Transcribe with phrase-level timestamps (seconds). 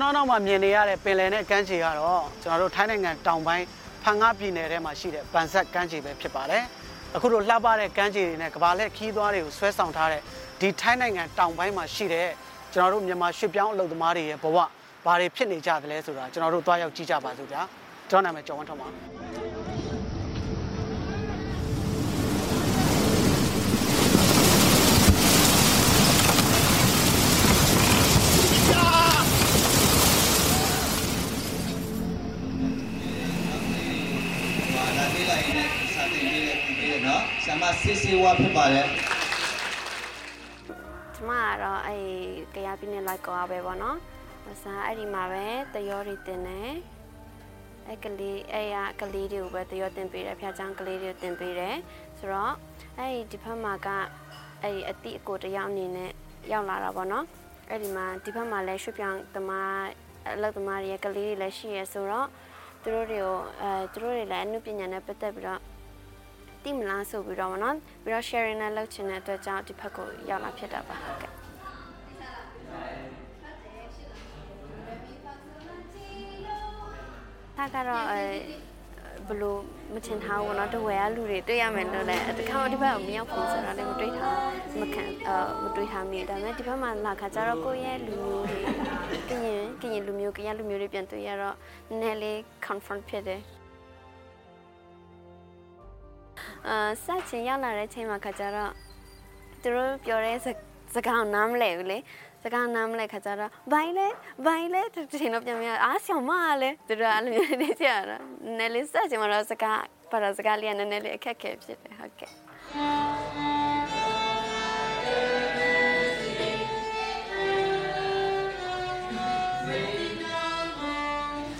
[0.00, 3.64] အခုကျွန်တော်နောက်မှာမြင်နေရတဲ့ပင်လယ်နဲ့ကမ်းခြေကတော့ကျွန်တော်တို့ထိုင်းနိုင်ငံတောင်ပိုင်း
[4.04, 6.64] ဖန်ငါပြည်နယ်ထဲမှာရှိတဲ့ပန်ဆက်ကမ်းခြေပဲဖြစ်ပါတယ်
[7.16, 10.22] အခုတို့လှပတဲ့ကမ်းခြေတွေနဲ့ကဘာလက်ခီးသွားတွေကိုဆွဲဆောင်ထားတဲ့
[10.60, 12.28] ဒီထိုင်းနိုင်ငံတောင်ပိုင်းမှာရှိတဲ့
[12.74, 14.58] ကျွန်တော်တို့မြန်မာရွှေ့ပြောင်းအလုပ်သမားတွေရဲ့ဘဝ
[15.04, 17.62] ဘာတွေဖြစ်နေကြသလဲဆိုတာကျွန်တော်တို့သွားရောက်ကြည့်ကြပါစို့ဗျာ
[18.10, 19.59] ကျွန်တော်နာမည်ကျော်ဝင်းထွန်းပါပါ
[37.82, 38.86] စစ်စစ်ဝါဖြစ်ပါတယ်
[41.14, 42.04] ကျမကတော့အဲ့
[42.54, 43.96] ကရပြင်းနဲ့လိုက်ကောပဲပေါ့နော်။
[44.50, 46.70] အစားအဲ့ဒီမှာပဲတရောတွေတင်တယ်။
[47.88, 51.76] အဲ့ကလေးအဲ့ရကလေးတွေကိုပဲတရောတင်ပေးတယ်ဖျားချောင်းကလေးတွေကိုတင်ပေးတယ်။
[52.18, 52.54] ဆိုတော့
[52.98, 53.88] အဲ့ဒီဒီဘက်မှာက
[54.62, 56.10] အဲ့ဒီအတိအကိုတယောက်အနေနဲ့
[56.52, 57.24] ရောက်လာတာပေါ့နော်။
[57.70, 59.74] အဲ့ဒီမှာဒီဘက်မှာလည်းရွှေ့ပြောင်းသမား
[60.34, 62.28] အလုပ်သမားတွေရဲ့ကလေးတွေလည်းရှိရဲဆိုတော့
[62.82, 65.60] သူတို့တွေကိုအဲသူတို့တွေလည်းအမှုပညာနဲ့ပတ်သက်ပြီးတော့
[66.63, 71.31] တိမလားဆိုပြီးတော့ဗောနော်ပြီးတော့ sharing နဲ့လုပ်ချင်တဲ့အတွက်ကြောင့်ဒီဘက်ကိုရောက်လာဖြစ်တာပါဟုတ်ကဲ့
[77.57, 78.23] ဒါကတော့အဲ
[79.27, 79.59] ဘလို့
[79.93, 84.37] မချင်ထားဘူးเนาะတဝဲကလူတွေတွေ့ရမယ်လို့လည်းတခါမှဒီဘက်ကိုမရောက်ဘူးဆိုတော့လည်းမတွေ့ထား
[84.79, 91.55] မခံအာမတွေ့ထားမိဒါပေမဲ့ဒီဘက်မှာလာခါကျတော့ကိုယ့်ရဲ့လူမျိုးတွေကရင်ကရင်လူမျိုးကရင်လူမျိုးတွေပြန်တွေ့ရတော့
[91.89, 93.41] နည်းနည်းလေး confront ဖြစ်တယ်
[96.70, 98.72] အာစချင်ရောက်လာတဲ့ချိန်မှာခါကျတော့
[99.62, 100.46] သူတို့ပြောတဲ့စ
[100.94, 101.98] စကားနားမလဲဘူးလေ
[102.42, 104.06] စကားနားမလဲခါကျတော့ဘိုင်လဲ
[104.46, 108.18] ဘိုင်လဲတချိန်တော့ပြန်ပြန်အားဆောင်မလဲသူတို့အဲ့လိုမျိုးနေကြတာ
[108.58, 112.32] နည်းလေးစချင်မှာတော့စကားပါတော့စကားလေးကနည်းနည်းလေးအခက်အခဲဖြစ်တယ်ဟုတ်ကဲ့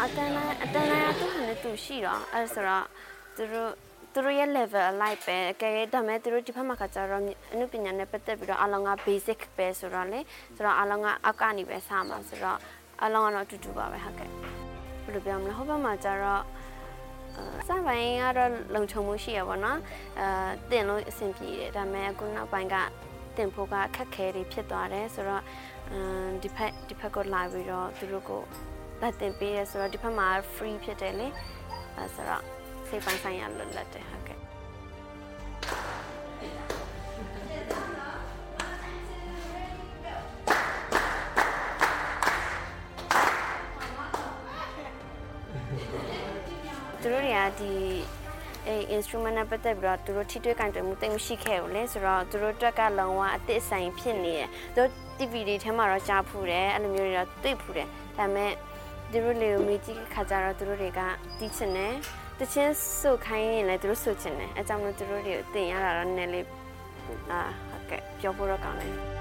[0.02, 2.86] အတန်းလိုက်အတန်းလိုက်အတူနဲ့တူရှိတော့အဲ့ဆိုတော့
[3.36, 3.72] သူတို့
[4.12, 7.22] သူတို့ရဲ့ level အလိုက်ပဲအကယ်၍ဒါမဲ့သူတို့ဒီဘက်မှာကကြတော့
[7.52, 10.20] အနုပညာနဲ့ပတ်သက်ပြီးတော့အလုံးက basic ပဲဆိုတော့လေ
[10.56, 12.58] ဆိုတော့အလုံးကအောက်ကနေပဲစမှာဆိုတော့
[13.04, 16.42] အလုံးကတော့အတူတူပါပဲဟုတ်ကဲ့ဘယ်လိုပြောမလဲဟိုဘက်မှာကြတော့
[17.68, 19.78] စပိုင်းကတော့လုံခြုံမှုရှိရပါတော့
[20.20, 20.26] အဲ
[20.70, 22.76] တင်လို့အဆင်ပြေတယ်ဒါပေမဲ့အခုနောက်ပိုင်းက
[23.36, 25.42] တင်ဖို့ကခက်ခဲတွေဖြစ်သွားတယ်ဆိုတော့
[26.42, 28.42] ဒီဖက်ဒီဖက်ကိုလာပြီးတော့သူတို့ကို
[29.00, 31.26] လက်တင်ပေးရဲဆိုတော့ဒီဖက်မှာ free ဖြစ်တယ်လေ
[31.96, 32.44] အဲဆိုတော့
[32.90, 34.38] စိတ်ပိုင်းဆိုင်ရာလွတ်လပ်တယ်ဟုတ်ကဲ့
[47.02, 47.72] သူတို့တွေကဒီ
[48.66, 58.52] အဲ instrument နဲ့ပတ်သက်ပြီးတော့သူတို့ထိတွေ့ကင်တွယ်မှုတိတ်မရှိခဲ့ဘူးလေဆိုတော့သူတို့အတွက်ကလုံးဝအသစ်ဆိုင်ဖြစ်နေတယ်သူတို့ TV တွေထဲမှာတော့ကြားဖူးတယ်အဲ့လိုမျိုးတွေတော့တွေ့ဖူးတယ်ဒါပေမဲ့
[59.10, 61.00] သူတို့လေးကိုမေးကြည့်ခါကြတော့သူတို့တွေက
[61.38, 61.94] တီးချင်တယ်
[62.40, 66.46] တချင်းစုခိုင်းရင်လည်းသူတို့စုချင်တယ်အဲကြောင့်မို့သူတို့တွေကိုတင်ရတာတော့နည်းနည်းလေး
[67.30, 69.19] အာဟုတ်ကဲ့ပြောဖို့တော့ကောင်းတယ်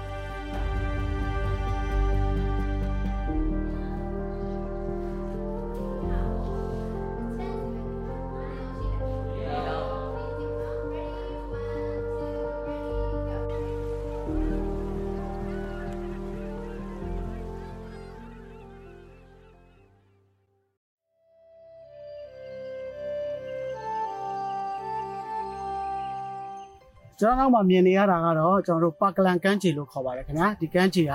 [27.20, 31.14] ကျွန်တော်နောက်မှာမြင်နေရတာကတော့ကျွန်တော်တို့ပါကလန်ကမ်းခြေလို့ခေါ်ပါတယ်ခင်ဗျာဒီကမ်းခြေက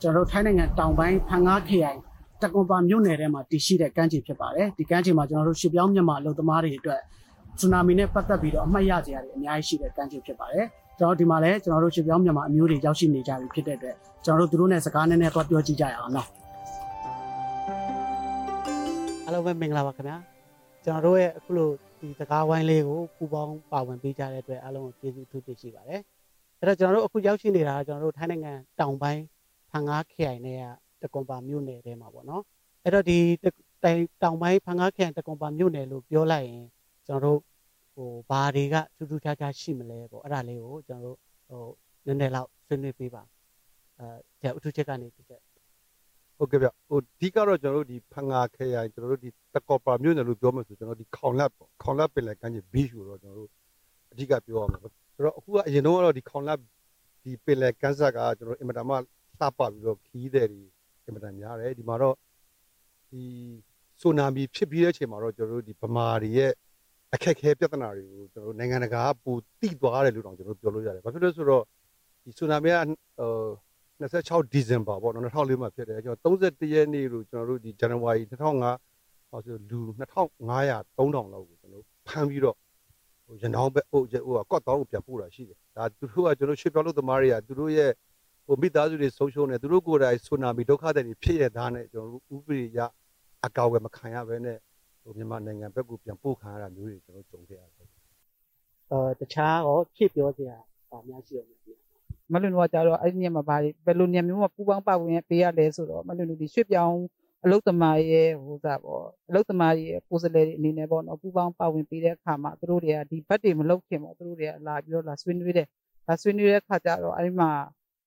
[0.00, 1.98] ကျွန်တော်တို့ထိုင်းနိုင်ငံတောင်ပိုင်းဖန်ငါခရိုင်
[2.42, 7.00] တကွန်ပါမြို့နယ်ထဲမှာတည်ရှိတဲ့ကမ်းခြေဖြစ်ပါတယ်ဒီကမ်းခြေမှာကျွန်တော်တို့ရှစ်ပြောင်းမြန်မာအလုပ်သမားတွေအတွက်
[7.60, 10.66] ဆူနာမီနဲ့ပတ်သက်ပြီးတော့အမှတ်ရစရာတွေအများကြီးရှိတဲ့ကမ်းခြေဖြစ်ပါတယ်
[10.98, 16.28] ကျွန်တော်ဒီမှာလည်းကျွန်တော်တို့ရှစ်ပြောင်းမြန်မာအမျိုးတွေရောက်ရှိနေကြပြီဖြစ်တဲ့အတွက်ကျွန်တော်တို့သူတို့နဲ့စကားနည်းနည်းတော့ပြောကြည့်ကြရအောင်နော်
[19.24, 20.16] အားလုံးပဲမင်္ဂလာပါခင်ဗျာ
[20.84, 21.68] ကျွန်တော်တို့ရဲ့အခုလို
[22.02, 26.00] ဒီစကားဝိုင်းလေးကိုပူပေါင်းပါဝင်ပေးကြတဲ့အတွက်အားလုံးကိုကျေးဇူးအထူးတင်ရှိပါတယ်
[26.58, 29.22] အဲ့တော့ကျွန်တော်တို့အခုရောက်ရှိနေတာကကျွန်တော်တို့ထိုင်းနိုင်ငံတောင်ပိုင်း
[29.70, 30.58] ဖန်ငါခရိုင်နဲ့
[31.02, 32.42] ကတကွန်ပါမြို့နယ်ထဲမှာပေါ့နော်
[32.84, 33.18] အဲ့တော့ဒီ
[33.84, 36.64] တိုင်တောင်ပိုင်းဖန်ငါခရိုင်တကွန်ပါမြို့နယ်လို့ပြောလိုက်ရင်
[37.06, 37.40] ကျွန်တော်တို့
[37.94, 41.18] ဟိုဘာတွေကထူးထူးခြားခြားရှိမလဲပေါ့အဲ့ဒါလေးကိုကျွန်တော်တို့
[41.48, 41.64] ဟို
[42.06, 43.22] နည်းနည်းလောက်ဆွေးနွေးပေးပါ
[43.98, 44.06] အဲ
[44.38, 45.40] ဆရာဥထုချက်ကနေဒီချက်
[46.42, 53.50] ဟုတ်ကဲ့ဗျဟိုအဓိကတော့ကျွန်တော်တို့ဒီဖန်ငါခရိုင်ကျွန်တော်တို့ဒီတကော်ပါမြို့နယ်လို့ပြောမှဆိုကျွန်တော်ဒီခေါင်လက်ပေါ့ခေါင်လက်ပင်လယ်ကမ်းခြေ beach ကိုတော့ကျွန်တော်တို့
[54.12, 56.58] အဓိကပြောရမှာပေါ့ဆိုတော့အခုကအရင်တော့ကတော့ဒီခေါင်လက်
[57.24, 60.62] ဒီပင်လယ်ကမ်းစပ်ကကျွန်တော်တို့အင်မတန်မှလှပပြီးတော့ခီးတဲ့တွေ
[61.06, 62.16] အင်မတန်များတယ်ဒီမှာတော့
[63.10, 63.22] ဒီ
[64.00, 66.52] ဆိုနာမီဖြစ်ပြီးတဲ့အချိန်မှာတော့ကျွန်တော်တို့ဒီဗမာတွေရဲ့
[67.14, 71.64] အခက်အခဲပြဿနာတွေကိုကျွန်တော်တို့နိုင်ငံတကာကပူတိသွားတယ်လို့တောင်ကျွန်တော်တို့ပြောလို့ရတယ်ဘာဖြစ်လို့လဲဆိုတော့
[72.24, 72.74] ဒီဆိုနာမီက
[73.18, 73.48] ဟို
[74.02, 82.56] 26ဒီဇင်ဘာပေါ့နော်2004မှာဖြစ်တယ်ကျွန်တော်31ရက်နေ့လို့ကျွန်တော်တို့ဒီဇန်နဝါရီ2005ဟောဆိုလူ2500 3000လောက်ကိုကျွန်တော်ဖမ်းပြီးတော့
[83.26, 87.90] ဟိုရန်တောင်းဘက်ဟိုဟိုကော့တောင်းကိုပြန်ပို့တာရှိတယ်ဒါသူတို့ကကျွန်တော်ရွှေပြောင်းလို့သမားတွေကသူတို့ရဲ့
[88.46, 92.80] ဟိုမိသားစုတွေဆုံးရှုံးနေသူတို့ကိုယ်တိုင်ဆူနာမီဒုက္ခတွေဖြစ်ရတာနဲ့ကျွန်တော်တို့ဥပဒေရ
[93.46, 94.58] အကောက်ဝယ်မခံရဘဲနဲ့
[95.02, 97.88] ဟိုမြန်မာနိုင်ငံဘက်ကိုပြန်ပို့ခံရတာမျိုးတွေကျွန်တော်ကြုံခဲ့ရတယ်
[98.90, 100.56] အဲတခြားရောဖြစ်ပြောစရာ
[100.90, 101.81] ပါများရှိအောင်မသိဘူး
[102.32, 106.98] မလွန်တော့ကြတော့အဲ့ဒီညမှာဘာတွေဘယ်လိုညမျိုးမှာပူပေါင်းပါဝင်ပေးရလဲဆိုတော့မလွန်တို့ဒီရွှေ့ပြောင်း
[107.44, 115.68] အလုတ်သမားရဲ့ဟိုစားပေါ့အလုတ်သမားရဲ့ကိုယ်စလဲတွေအနေနဲ့ပေါ့နော်ပူပေါင်းပါဝင်ပေးတဲ့အခါမှာသူတို့တွေကဒီဘတ်တွေမလုတ်ခင်ပေါ့သူတို့တွေကလာပြီးတော့လာဆွေးနွေးတယ်
[116.08, 117.50] လာဆွေးနွေးတဲ့အခါကျတော့အဲ့ဒီမှာ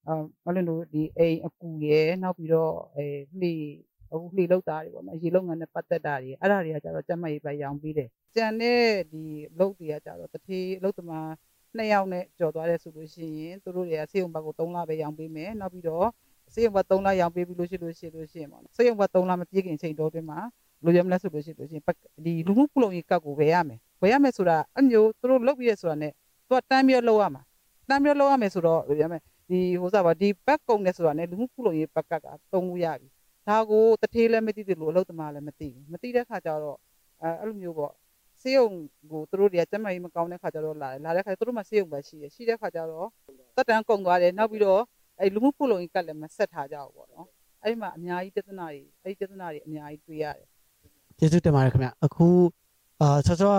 [0.07, 0.09] အ
[0.45, 3.05] မလွန်တို့ဒီအိမ်အကူရဲ့နောက်ပြီးတော့အဲ
[3.39, 3.53] လှေ
[4.11, 11.29] အခုလှေလောက်သားတွေပေါ့နော်ရေလုံငန်းနဲ့ပတ်သက်တာတွေအဲ့ဒါတွေကကျတော့ကျမကြီးပဲရောင်းပေးတယ်ကြံတဲ့ဒီအလုတ်တွေကကျတော့တထေးအလုတ်သမား
[11.77, 16.07] နှစ်ယောက်နဲ့ကြော်သွားတယ်ဆိုလို့ရှိရင်သူတို့တွေကစေယုံဘက်ကို3လပဲရောင်းပေးမယ်နောက်ပြီးတော့
[16.53, 20.39] စေယုံဘက်3လရောင်းပေးပြီးလို့ရှိလို့ရှိလို့ရှိရင်ပေါ့နော်စေယုံဘက်3လမပြည့်ခင်ချိန်တော်တွင်းမှာ
[20.85, 21.83] လိုရမလဲဆိုလို့ရှိလို့ရှိရင်
[22.25, 26.09] ဒီလူမှုပလုံကြီးကတ်ကိုဝယ်ရမယ်ဝယ်ရမယ်ဆိုတာအမျိုးသူတို့လုပ်ပြီးရဆိုတာ ਨੇ
[26.47, 27.41] သူကတမ်းပြီးလောက်ရမှာ
[27.89, 33.07] တမ်းပြီးလောက်ရမယ်ဆိုတော့လိုရမယ်ဒီဟိုစားပါဒီဘက်ကုံနေဆိုတာ ਨੇ လူမှုပလုံကြီးဘက်ကကသုံးလို့ရပြီ
[33.47, 36.77] ဒါကိုတထေးလည်းမသိတယ်လို့အလုပ်သမားလည်းမသိဘူးမသိတဲ့ခါကျတော့
[37.21, 37.93] အဲအဲ့လိုမျိုးပေါ့
[38.45, 38.67] စေယုံ
[39.11, 43.07] ကိုသူတို့တွေကကျမကြီးမကောင်းတဲ့ခါကျတော့လာတယ်လာတဲ့ခါသူတို့မှစေယုံပဲရှိတယ်ရှိတဲ့ခါကျတော့
[43.55, 44.81] တက်တန်းကုန်သွားတယ်နောက်ပြီးတော့
[45.19, 47.27] အဲလူမှုဖူလုံကြီးကလည်းမဆက်ထားကြဘူးပေါ့နော်
[47.63, 50.47] အဲ့ဒီမှာအများကြီးပြဿနာတွေအဲ့ဒီပြဿနာတွေအများကြီးတွေ့ရတယ်
[51.17, 52.27] ကျေးဇူးတင်ပါတယ်ခင်ဗျအခု
[53.01, 53.51] အာဆောစော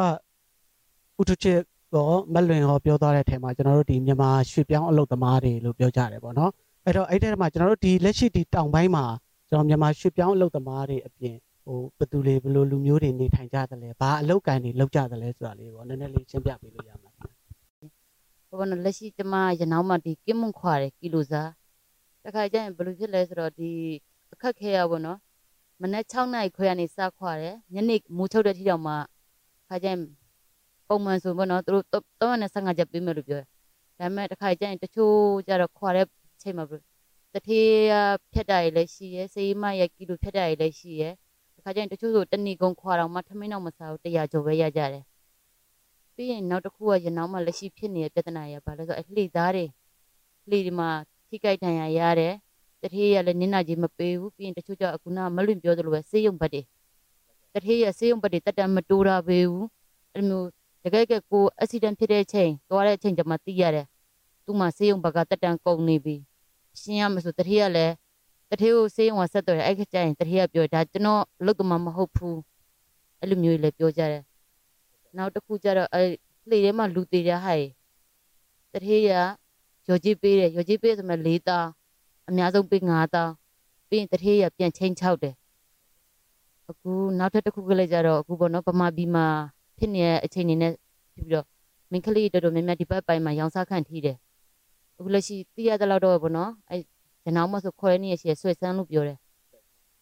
[1.17, 1.59] ကဥထုချစ်
[1.95, 6.51] ရောမလွင်ရောပြောသွားတဲ့အထက်မှာကျွန်တော်တို့ဒီမြန်မာရွှေပြောင်းအလုပ်သမားတွေလို့ပြောကြတယ်ပေါ့နော်
[6.85, 9.05] အဲ့တော့အဲ့ဒီထဲမှာကျွန်တော်တို့ဒီလက်ရှိဒီတောင်ပိုင်းမှာ
[9.49, 17.31] ကျွန်တော်မြန်မာရွှေပြောင်းအလုပ်သမားတွေအပြင် ဟိုဘယ်သူလေးဘယ်လိုလူမျိုးတွေနေထိုင်ကြတယ်လဲဘာအလုပ်ကန်တွေလုပ်ကြတယ်လဲဆိုတာလေးပေါ့နည်းနည်းလေးရှင်းပြပေးလို့ရမှာခင်
[18.49, 21.51] ဗျဘောနော်လက်ရှိကျမရနောက်မှဒီကင်းမွန်ခွာတယ်ကီလိုစား
[22.25, 23.71] တခါကျရင်ဘယ်လိုဖြစ်လဲဆိုတော့ဒီ
[24.33, 25.19] အခက်ခဲရပါတော့
[25.83, 28.95] မနေ့6နိုင်ခွဲကနေစခွာတယ်ညနေမူချုပ်တဲ့ထိတောင်မှ
[29.69, 29.99] ခါကျရင်
[30.89, 31.85] ပုံမှန်ဆိုဘောနော်သူတို့
[32.21, 33.47] 355ချက်ပေးမယ်လို့ပြောတယ်
[33.99, 35.17] ဒါပေမဲ့တခါကျရင်တချို့
[35.47, 36.07] ကျတော့ခွာတဲ့
[36.43, 36.65] ချိန်မှာ
[37.35, 37.69] တထေး
[38.33, 41.15] ဖြတ်တာရလည်းရှိရဲစေးမရဲ့ကီလိုဖြတ်တာရလည်းရှိရဲတ
[41.69, 45.05] ခါကျရင်တချို့ဆိုတဏီကုံခွာတော့မှထမင်းတော့မစားဘူး100ကျော်ပဲရကြတယ်
[46.15, 49.65] ပြီးရင်နောက်တစ်ခုကရနောင်းမှာလက်ရှိဖြစ်နေတဲ့ပြဿနာရပါလဲဆိုတော့အလှေသားတွေ
[50.49, 50.89] လှေဒီမှာ
[51.29, 52.35] ထိကြိုက်တန်ရရတယ်
[52.83, 56.63] တထေးရလည်းနင်းနာကြီးမပေးဘူးပြီးရင်တချို့ကျအခုနမလွင့်ပြောသလိုပဲစေးရုံဘတ်တွေ
[57.55, 59.67] တထေးရစေးရုံဘတ်တွေတက်တန်မတိုးတာပေးဘူး
[60.15, 60.49] အဲ့လိုမျိုး
[60.85, 63.87] တကယ်ကဲကိုအက်ဆီဒန့်ဖြစ်တဲ့ချိန်သွားတဲ့အချိန်ကျမှသိရတယ်
[64.45, 66.17] သူ့မှာစေးရုံဘတ်ကတက်တန်ကုန်နေပြီ
[66.81, 67.95] ရှင်းရမဆိုတထေးရလည်း
[68.51, 72.39] တထေးကိုစေးရုံကဆက်တော့အဲ့ခါကျရင်တထေးကပြောဒါကျွန်တော်လုပ်တော့မှမဟုတ်ဘူး
[73.21, 74.23] အဲ့လိုမျိုးလည်းပြောကြတယ်
[75.17, 76.03] နောက်တစ်ခုကျတော့အဲ
[76.49, 77.67] လှေထဲမှာလူသေးတဲ့ဟာရေ
[78.73, 79.11] တထေးရ
[79.89, 81.71] ရော်ကြီးပေးတယ်ရော်ကြီးပေးဆိုမှ၄တောင်း
[82.29, 83.33] အများဆုံးပေး၅တောင်း
[83.89, 85.35] ပြီးရင်တထေးရပြန်ချင်းချောက်တယ်
[86.71, 89.27] အခုနောက်ထပ်တစ်ခုကလေးကျတော့အခုပေါ့နော်ဗမာပြည်မှာ
[89.79, 90.73] ဖြစ်နေတဲ့အချိန်နေနဲ့
[91.15, 91.47] ဖြစ်ပြီးတော့
[91.91, 94.17] မင်းကလေးတော်တော်များများဒီဘက်ပိုင်းမှာရောင်စားခန့်ထိတယ်
[94.99, 96.77] အခုလက်ရှိသိရတဲ့လောက်တော့ပေါ့နော်အဲ
[97.27, 99.19] ဂျနောင်းမဆိုခေါ်ရနေရရှိဆွဲဆန်းလို့ပြောတယ်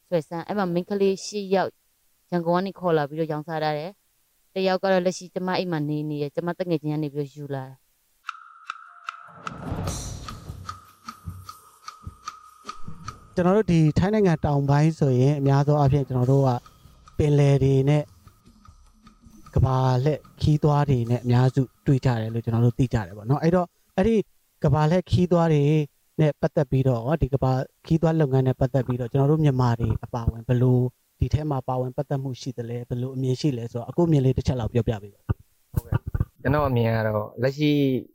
[0.08, 1.70] ဆွဲဆန်းအဲ့မှာမင်းကလေး၈ယောက်
[2.30, 3.90] ရန်ကုန်ကနေခေါ်လာပြီးတော့ရောင်စားထားတယ်
[4.54, 7.76] တယောက်ကတော့လက်ရှိကျမအိမ်မှာနေနေရကျမတငယ်ချင်းကနေပြီးယူလာတယ်
[13.34, 16.50] ကျွန်တော်တို့ဒီထိုင်းနိုင်ငံတောင်ပိုင်းဆိုရင်အများသောအားဖြင့်ကျွန်တော်တို့က
[17.18, 18.02] ပင်လယ်တွေနဲ့
[19.54, 23.66] ကဘာလက်ခီးသွားတွေနဲ့အများစုတွေ့ကြတယ်လို့ကျွန်တော်တို့သိကြတယ်ပေါ့နော်အဲ့တော့
[23.96, 24.16] အဲ့ဒီ
[24.62, 25.62] ကဘာလက်ခီးသွားတွေ
[26.20, 27.52] နဲ့ပတ်သက်ပြီးတော့ဒီကဘာ
[27.86, 30.78] ခီးသွားလုပ်ငန်းနဲ့ပတ်သက်ပြီးတော့ကျွန်တော်တို့မြန်မာတွေအပါဝင်ဘယ်လို
[31.18, 35.20] ဒီထဲမှာပါဝင်ပတ်သက်မှုရှိတယ်လဲဘယ်လိုအမြင်ရှိလဲဆိုတော့အခုမြင်လေးတစ်ချက်လောက်ပြောပြပေးပါ
[36.42, 37.70] ကျွန်တော်အမြင်ကတော့လက်ရှိ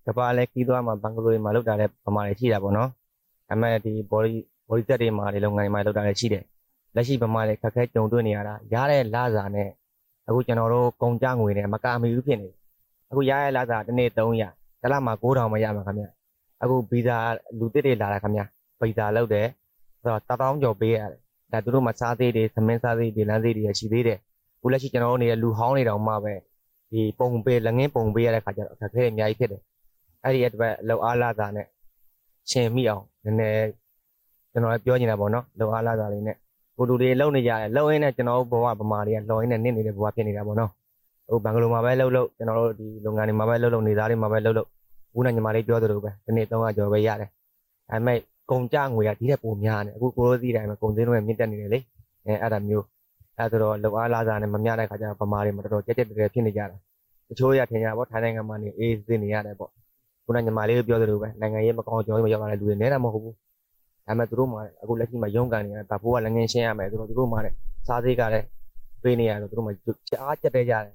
[0.05, 2.89] ကဘာလဲခီးသွားမှာဘန်ဂလိုတွေမှာလောက်တာတဲ့ပမာတွေရှိတာပေါ့နော်။
[3.49, 4.35] ဒါပေမဲ့ဒီ body
[4.67, 6.43] body တက်တွေမှာဒီလုပ်ငန်းတွေမှာလောက်တာလည်းရှိတယ်။
[6.95, 9.69] လက်ရှိပမာတွေခက်ခဲကြုံတွေ့နေရတာရတဲ့လစာနဲ့
[10.27, 12.57] အခုကျွန်တော်တို့ကုန်ကြငွေနဲ့မကာမီဘူးဖြစ်နေတယ်။
[13.11, 16.05] အခုရတဲ့လစာတစ်နေ့300တစ်လမှာ9000မရမှာခင်ဗျ။
[16.63, 17.17] အခုဗီဇာ
[17.59, 18.41] လူတစ်တွေလာတာခင်ဗျ။
[18.79, 19.47] ဗီဇာလောက်တယ်
[20.01, 21.19] ဆိုတော့1000ကျော်ပေးရတယ်။
[21.51, 24.17] ဒါသူတို့မှာစားသေးတွေသမင်းစားသေးတွေလမ်းသေးတွေရှိသေးတယ်။
[24.57, 26.33] အခုလက်ရှိကျွန်တော်တို့နေတဲ့လူဟောင်းတွေတောင်မှပဲ
[26.91, 29.61] ဒီပုံပေးလက်ငင်းပုံပေးရတဲ့ခါကျတော့အခက်အခဲတွေအများကြီးဖြစ်တယ်။
[30.23, 31.65] အဲ့ဒီအတွက်လောက်အားလာတာနဲ့
[32.51, 33.67] ရှင်မိအောင်နည်းနည်း
[34.51, 36.35] ကျွန်တော်လည်းပြောနေတာပေါ့နော်။လောက်အားလာတာလေးနဲ့
[36.77, 40.71] ကိုလူတွေလုံနေကြတယ်။လုံရင်းနဲ့ကျွန်တော်ဘဝဗမာတွေကလုံရင်းနဲ့နစ်နေတဲ့ဘဝဖြစ်နေတာပေါ့နော်။
[41.29, 44.69] ဟိုဘန်ဂလိုမှာပဲလှုပ်လှုပ်ကျွန်တော်တို့ဒီလုပ်ငန်းတွေမှာပဲလှုပ်လှုပ်နေသားတွေမှာပဲလှုပ်လှုပ်
[45.17, 47.29] ဦးနဲ့ညီမလေးပြောသလိုပဲဒီနေ့300ကျော်ပဲရတယ်။
[47.89, 48.19] ဒါပေမဲ့
[48.51, 51.79] ကုန်ကြငွေကဒီထက်ပိုများတယ်။အခုကိုလိုသိတိုင်းမှာကုန်စင်းတွေမြင့်တက်နေတယ်လေ။
[52.25, 52.85] အဲအဲ့ဒါမျိုး
[53.37, 56.77] အဲဆိုတော့လောက်အားလာတာနဲ့မမျှတဲ့ခါကျတော့ဗမာတွေမှာတော်တော်ကြက်ကြက်တဲတဲဖြစ်နေကြတာ။
[57.29, 59.71] တချို့ရထင်ကြပေါ့ထိုင်းနိုင်ငံမှာနေအေးစင်းနေရတယ်ပေါ့
[60.25, 63.35] ခုနညီမလေးပြောသလိုပဲနိုင်ငံရေးမကောင်းကြောင်းမရောက်လာတဲ့လူတွေနဲတာမဟုတ်ဘူး
[64.07, 67.55] ဒါဒါပေမဲ့သူတို့မှအခုလက်ရှိမှာရုံးကန်နေရတာဘိုးကလည်းငင်းရှင်းရမယ်သူတို့သူတို့မှလည်း
[67.87, 68.45] စားသေးကလည်း
[69.03, 69.71] ပေးနေရတယ်သူတို့မှ
[70.09, 70.93] ချက်အားချက်တဲ့ကြတယ်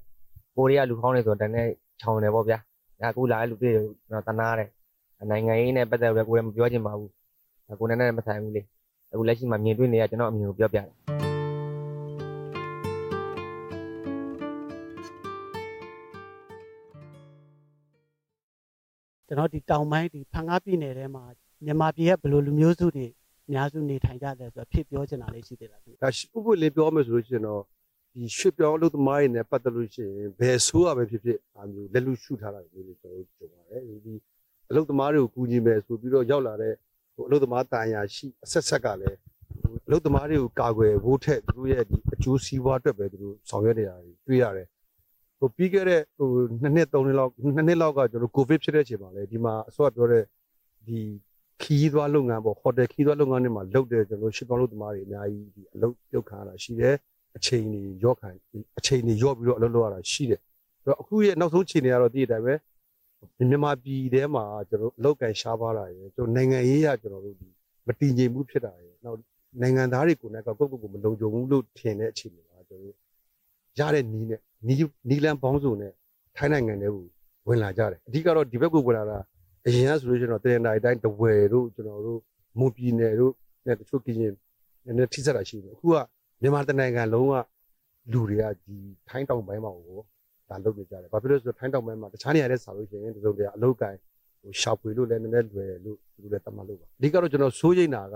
[0.55, 1.67] ကိုရီးယားလူဟောင်းနေဆိုတော့တန်းနဲ့
[2.01, 2.61] ခြောင်တယ်ပေါ့ဗျာဒါ
[3.03, 4.69] အခုလာတဲ့လူတွေကျွန်တော်တနာတယ်
[5.29, 7.11] နိုင်ငံရေးနဲ့ပတ်သက်ပြီးကိုယ်လည်းမပြောချင်ပါဘူး
[7.79, 8.61] ကိုယ်နဲ့လည်းမဆိုင်ဘူးလေ
[9.11, 10.85] အခုလက်ရှိမှာမြင်တွေ့နေရကျွန်တော်အမြင်ကိုပြောပြတယ်
[19.27, 21.23] ကျွန်တော်ဒီတောင်ပိုင်းဒီဖန်ကားပြည်နယ်ထဲမှာ
[21.65, 23.07] မြန်မာပြည်ရဲ့ဘယ်လိုလူမျိုးစုတွေ
[23.47, 27.61] အများစုနေထိုင်ကြတယ်ဆိုတော့ဖြစ်ပြောချင်တာလေးရှိသေးလားခင်ဗျဒါရှိဥပ္ပလေးပြောမယ်ဆိုလို့ရှိရင်တော့
[28.15, 34.13] ဒီရွှေပြောင်းအလုပ်သမားတွေနဲ့ပတ်သက်လို့ရှိရင်ဘယ်ဆိုးရပဲဖြစ်ဖြစ်အာမျိုးလက်လူရှုထားတာမျိုးတွေကျွန်တော်တို့ကြုံရတယ်ဒီ
[34.69, 36.73] အလုပ်သမားတွေကိုကူညီမယ်ဆိုပြီးတော့ရောက်လာတဲ့
[37.15, 39.17] ဟိုအလုပ်သမားတာယာရှိအဆက်ဆက်ကလည်း
[39.87, 43.95] အလုပ်သမားတွေကိုကာကွယ်ဖို့ထက်သူတို့ရဲ့ဒီအကျိုးစီးပွားအတွက်ပဲသူတို့ဆောင်ရွက်နေတာ
[44.27, 44.67] တွေ့ရတယ်
[45.39, 46.27] ဟိုပြီးခဲ့တဲ့ဟို
[46.61, 50.23] နှစ်နှစ်သုံးနှစ်လောက်နှစ်နှစ်လောက်ကကျွန်တော်ကိုဗစ်ဖြစ်တဲ့အချိန်မှာလေဒီမှာအစောကပြောတဲ့
[50.87, 50.99] ဒီ
[51.61, 56.95] ခီးသွားလုပ်ငန်းပေါ့ဟိုတယ်ခီးသွားလုပ်ငန်းတွေမှာလုပ်တဲ့ကျွန်တော်ရှစ်ပေါင်းလုပ်သမားတွေအများကြီးဒီအလုပ်ပြုတ်ခံရတာရှိတယ်
[57.37, 58.29] အချိန်တွေရော့ခံ
[58.79, 60.41] အချိန်တွေရော့ပြီးတော့အလုပ်လုပ်ရတာရှိတယ်
[60.83, 62.53] အဲ့တော့အခုရဲ့နောက်ဆုံးချိန်တွေကတော့ဒီအတိုင်းပဲ
[63.37, 67.47] မြန်မာပြည်ထဲမှာကျွန်တော်အလုပ်ကန်ရှားပါလာရယ်ကျွန်တော်နိုင်ငံရေးရကျွန်တော်တို့ဒီ
[67.87, 69.17] မတည်ငြိမ်မှုဖြစ်တာရယ်နောက်
[69.61, 72.95] နိုင်ငံသားတွေကိုလည်းကောက်ကောက်ကိုမလုံခြုံဘူးလို့ထင်တဲ့အချိန်တွေမှာကျွန်တော်တို့
[73.79, 74.77] ရတဲ့နီးနဲ့နီး
[75.09, 75.93] နီးလန်းပေါင်းစုံနဲ့
[76.37, 77.05] ထိုင်းနိုင်ငံတွေကို
[77.47, 79.17] ဝင်လာကြတယ်အဓိကတော့ဒီဘက်ကိုဝင်လာတာ
[79.65, 82.19] အရင်ကဆိုလို့ရှိရင်တော့တရန်တိုင်းတိုင်းတဝယ်တို့ကျွန်တော်တို့
[82.59, 83.33] မွန်ပြည်နယ်တို့
[83.65, 84.33] နဲ့တချို့ကရင်နည်း
[84.97, 85.95] နည်းထိစက်တာရှိတယ်အခုက
[86.45, 87.35] မြန်မာတနိုင်ငံလုံးက
[88.11, 88.75] လူတွေကဒီ
[89.09, 89.99] ထိုင်းတောင်ပိုင်းမှာကို
[90.49, 93.97] ဒါလုပ်နေကြတယ်ဘာဖြစ်လို့လဲဆိုတော့ထိုင်းတောင်ပိုင်းမှာတခြားနေရာတွေဆာလို့ရှိရင်ဒီလိုတွေအလုပ်ကိုင်
[94.41, 98.15] ဟိုရှာဖွေလို့လည်းနည်းနည်းလွယ်လို့ဒီလိုလည်းတတ်မှတ်လို့ပါအဓိကတော့ကျွန်တော်စိုးရိမ်တာက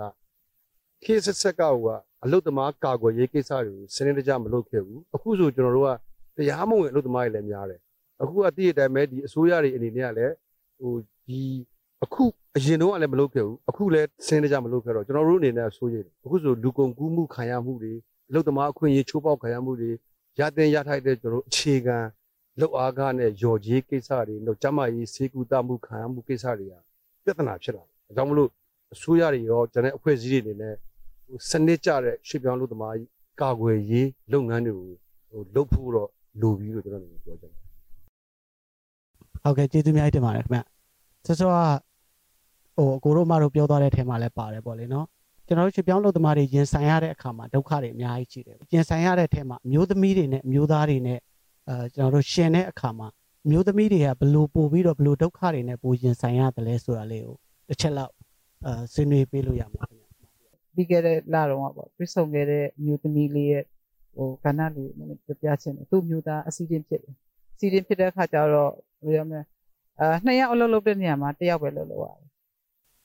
[1.04, 1.90] ခေတ်ဆက်ဆက်ကဟိုက
[2.24, 5.90] အလုပ်သမားကာကွယ်ရေးကိစ္စတွေကိုစနစ်တကျမလုပ်ခဲ့ဘူးအခုဆိုကျွန်တော်တို့က
[6.38, 7.80] တရားမဝင်အလုပ်သမားတွေလည်းများတယ်
[8.22, 10.34] အခုကတည့်ရတဲ့အတိုင်းပဲဒီအစိုးရတွေအနေနဲ့ကလည်း
[10.80, 10.94] ဟို
[11.28, 11.42] ဒီ
[12.04, 12.24] အခု
[12.58, 17.94] အရင်တော့ကလည်းမလုပ်ခဲ့ဘူးအခုလည်းစနစ်တကျမလုပ်ခဲ့တော့ကျွန်တော်တို့အနေနဲ့စိုးရိမ်တယ်အခုဆိုလူကုန်ကူးမှုခံရမှုတွေ
[18.30, 19.92] အလုပ်သမားအခွင့်အရေးချိုးဖောက်ခံရမှုတွေ
[20.40, 21.98] ရတဲ့ရထိုက်တဲ့ကျွန်တော်တို့အခြေခံ
[22.60, 26.76] လောက်အားကားနဲ့ရော်ကြီးကိစ္စတွေတော့ကျမကြီးစေကူတာမှုခံရမှုကိစ္စတွေက
[27.24, 28.50] ပြဿနာဖြစ်လာတယ်။ဒါကြောင့်မလို့
[28.94, 30.76] အစိုးရတွေရောကျွန်တော်အဖွဲ့အစည်းတွေအနေနဲ့
[31.28, 32.96] ဟိုစနစ်ကျတဲ့ရွှေ့ပြောင်းလုပ်သမား
[33.42, 34.90] ကာကွယ်ရေးလုပ်ငန်းတွေကို
[35.30, 36.10] ဟိုလုပ်ဖို့တော့
[36.42, 37.60] လိုပြီလို့ကျွန်တော်အနေနဲ့ပြောချင်တယ်
[39.44, 40.60] ဟုတ်ကဲ့ကျေးဇူးအများကြီးတင်ပါတယ်ခင်ဗျ
[41.26, 41.58] ဆောစောက
[42.78, 45.08] ဟိုအကိုတို့မတို့ပြောသွားတဲ့ထဲမှာလည်းပါတယ်ပေါ့လေနော်
[45.50, 51.20] ကျွန်တော်တို့ရွှေ့ပြောင်းလုပ်သမားတွေရင်ဆိုင်ရတဲ့အခါမှာဒုက္ခတွေအများကြီးရှိတယ်ရင်ဆိုင်ရတဲ့ထဲမှာအမျိုးသမီးတွေနဲ့အမျိုးသားတွေနဲ့
[51.70, 53.08] အဲကျွန်တော်တို့ရှင်တဲ့အခါမှာ
[53.46, 57.36] အမျိုးသမီးတွေကဘယ်လိုပို့ပြီးတော့ဘယ်လိုဒုက္ခတွေနဲ့ပိုရင်ဆိုင်ရတယ်လဲဆိုတာလေးကို
[57.68, 58.14] တစ်ချက်လောက်
[58.66, 60.06] အဲဆွေးနွေးပေးလို့ရမှာခင်ဗျ
[60.76, 63.64] ပြီးခဲ့တဲ့လတော့ကပေါ့ပြစ်ဆုံခဲ့တဲ့မျိုးသမီးလေးရဲ့
[64.16, 67.16] ဟိုကဏ္ဍလေးကိုနည်းနည်းပြပြချင်တယ်သူ့မျိုးသားအစီအစဉ်ဖြစ်တယ်
[67.56, 68.72] အစီအစဉ်ဖြစ်တဲ့အခါကျတော့
[69.06, 69.42] ဘယ်လိုရမလဲ
[70.00, 72.29] အာနှစ်ယောက်အလုပ်လုပ်တဲ့နေရာမှာတစ်ယောက်ပဲလုပ်လို့ရတယ်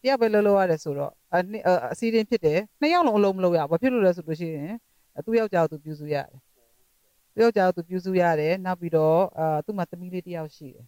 [0.04, 4.72] တစ်ယောက်ပဲလုပ်လို့ရတယ်ဆိုတော့အနှစ်အစီအစဉ်ဖြစ်တယ်နှစ်ယောက်လုံးအလုပ်မလုပ်ရဘူးဘာဖြစ်လို့လဲဆိုလို့ရှိရင်
[5.24, 6.28] သူ့ယောက်ျားကိုသူပြုစုရတယ်
[7.34, 10.84] သူ့ယောက်ျားကိုသူပြုစုရတယ်နောက်ပြီးတော့အာသူ့မှာသမီးလေးတစ်ယောက်ရှိတယ်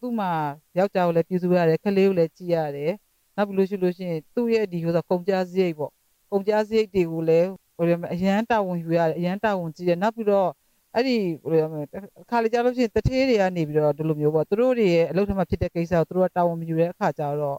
[0.00, 0.30] သူ့မှာ
[0.78, 2.92] ယောက်ျားကိုလည်းပြုစုရတယ်ခလေးကိုလည်းကြည့်ရတယ်
[3.36, 5.92] နောက်ပြီးလို့ရှိလို့ရှိရင်သူ့ရဲ့ဒီဟိုဆိုကုန်ကြစရိတ်ပေါ့
[6.30, 10.50] ကုန်ကြစရိတ်တွေကိုလည်းဟိုရမအရန်တာဝန်ယူရတယ်အရန်တာဝန်ကြီးတယ်နောက်ပြီးတော့
[10.94, 11.74] အဲ့ဒီဟိုရမ
[12.22, 17.58] အခါလေကြာလို့ရှိရင်တထေးတွေကနေပြီးတော့ဒီလိုမျိုးပေါ့သူတို့တွေရဲ့အလုပ်ထမဖြစ်တဲ့ကိစ္စကိုသူတို့ကတာဝန်မယူတဲ့အခါကျတော့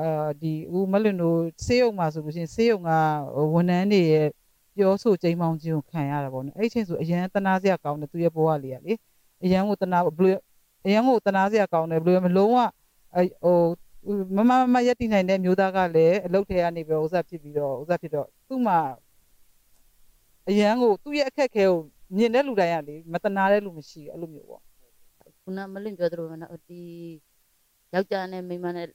[0.00, 2.90] အာဒီဦးမလွင်တို့ဆေးရုံမှာဆိုလို့ရှိရင်ဆေးရုံက
[3.52, 4.28] ဝန်ထမ်းတွေရဲ့
[4.76, 8.92] ပြောဆိုချိန်မောင်းခြင်းကိုခံရတာပေါ့နော်အဲ့ဒီချိန်ဆိုအရန်တနာစရာကောင်းတယ်သူရဲ့ဘဝလေးကလေ
[9.44, 10.36] အရန်ကိုတနာဘယ်လို
[10.86, 12.58] အရန်ကိုတနာစရာကောင်းတယ်ဘယ်လိုမလုံးဝ
[13.44, 13.58] ဟို
[14.36, 18.78] မမမရက်တည်နိုင်တဲ့မျိုးသားကလည်းအလုတ်ထဲကနေပြီးတော့ဥစားဖြစ်ပြီးတော့ဥစားဖြစ်တော့သူ့မှာ
[20.48, 21.78] အရန်ကိုသူ့ရဲ့အခက်ခဲကို
[22.16, 24.62] မြင်တဲ့လူတိုင်းကလေမတနာတဲ့လူမရှိဘူးအဲ့လိုမျိုးပေါ့
[25.42, 26.82] ခုနမလင့်ပြောသလိုပဲနော်ဒီ
[27.94, 28.88] ယောက်ျားနဲ့မိန်းမနဲ့